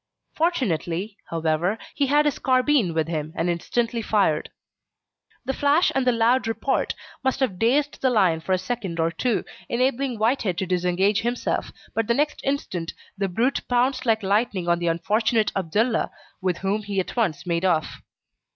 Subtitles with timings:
[0.33, 4.49] Fortunately, however, he had his carbine with him, and instantly fired.
[5.45, 9.11] The flash and the loud report must have dazed the lion for a second or
[9.11, 14.67] two, enabling Whitehead to disengage himself; but the next instant the brute pounced like lightning
[14.67, 16.09] on the unfortunate Abdullah,
[16.41, 18.01] with whom he at once made off.